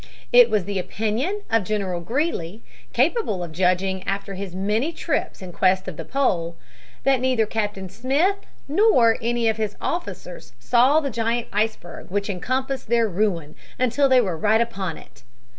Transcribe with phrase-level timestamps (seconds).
[0.33, 5.51] It was the opinion of General Greely, capable of judging after his many trips in
[5.53, 6.55] quest of the pole,
[7.03, 8.37] that neither Captain Smith
[8.67, 14.21] nor any of his officers saw the giant iceberg which encompassed their ruin until they
[14.21, 15.21] were right upon it.